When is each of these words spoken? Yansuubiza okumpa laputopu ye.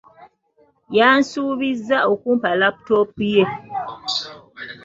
Yansuubiza 0.97 1.97
okumpa 2.13 2.49
laputopu 2.59 3.23
ye. 3.33 3.45